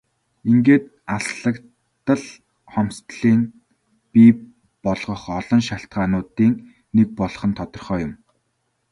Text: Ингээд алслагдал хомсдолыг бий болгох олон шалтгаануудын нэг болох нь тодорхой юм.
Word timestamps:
Ингээд 0.49 0.85
алслагдал 1.15 2.25
хомсдолыг 2.73 3.43
бий 4.13 4.31
болгох 4.85 5.23
олон 5.39 5.61
шалтгаануудын 5.67 6.53
нэг 6.95 7.07
болох 7.19 7.43
нь 7.49 7.57
тодорхой 7.59 7.99
юм. 8.07 8.13